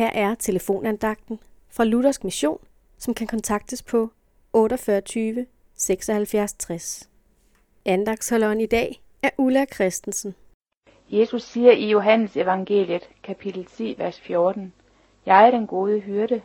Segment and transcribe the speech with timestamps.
[0.00, 2.58] Her er telefonandagten fra Luthersk Mission,
[2.98, 4.10] som kan kontaktes på
[4.52, 7.10] 48 76 60.
[7.84, 10.34] Andagsholderen i dag er Ulla Christensen.
[11.10, 14.72] Jesus siger i Johannes evangeliet, kapitel 10, vers 14,
[15.26, 16.42] Jeg er den gode hyrde.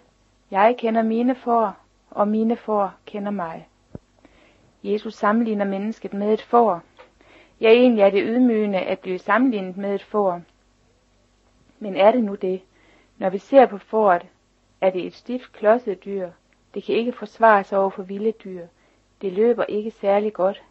[0.52, 1.78] Jeg kender mine får,
[2.10, 3.68] og mine får kender mig.
[4.84, 6.82] Jesus sammenligner mennesket med et får.
[7.62, 10.42] Ja, egentlig er det ydmygende at blive sammenlignet med et får.
[11.80, 12.62] Men er det nu det?
[13.18, 14.26] Når vi ser på fåret,
[14.82, 16.30] er det et stift klodset dyr.
[16.74, 18.68] Det kan ikke forsvare sig over for vilde dyr.
[19.22, 20.64] Det løber ikke særlig godt.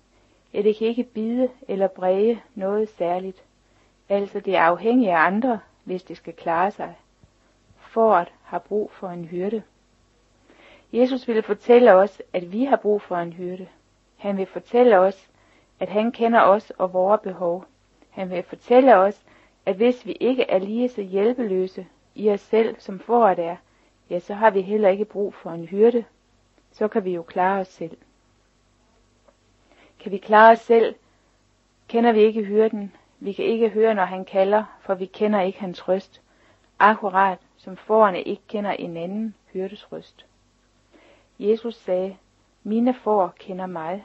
[0.55, 3.43] Ja, det kan ikke bide eller bræge noget særligt.
[4.09, 6.95] Altså det er afhængigt af andre, hvis det skal klare sig.
[7.77, 9.63] Fåret har brug for en hyrde.
[10.93, 13.69] Jesus vil fortælle os, at vi har brug for en hyrde.
[14.17, 15.31] Han vil fortælle os,
[15.81, 17.65] at han kender os og vores behov.
[18.11, 19.23] Han vil fortælle os,
[19.67, 23.57] at hvis vi ikke er lige så hjælpeløse i os selv, som foråret er,
[24.11, 26.05] ja, så har vi heller ikke brug for en hyrde.
[26.73, 27.97] Så kan vi jo klare os selv.
[30.01, 30.95] Kan vi klare os selv,
[31.89, 32.93] kender vi ikke hyrden.
[33.21, 36.21] Vi kan ikke høre, når han kalder, for vi kender ikke hans røst.
[36.79, 40.27] Akkurat som forerne ikke kender en anden hyrdes røst.
[41.39, 42.17] Jesus sagde,
[42.63, 44.05] mine får kender mig.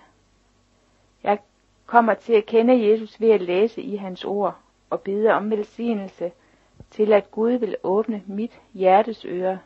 [1.24, 1.40] Jeg
[1.86, 4.58] kommer til at kende Jesus ved at læse i hans ord
[4.90, 6.32] og bede om velsignelse
[6.92, 9.60] til, at Gud vil åbne mit hjertes øre,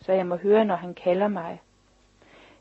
[0.00, 1.60] så jeg må høre, når han kalder mig.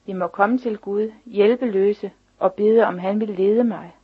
[0.06, 3.95] Vi må komme til Gud, hjælpeløse, og bede, om han vil lede mig.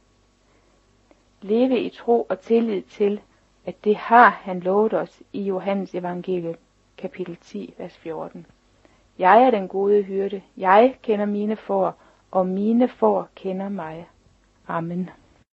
[1.42, 3.22] Leve i tro og tillid til,
[3.66, 6.56] at det har han lovet os i Johannes evangelie,
[6.98, 8.46] kapitel 10, vers 14.
[9.20, 11.96] Jeg er den gode hyrde, jeg kender mine får,
[12.32, 14.08] og mine får kender mig.
[14.68, 15.10] Amen.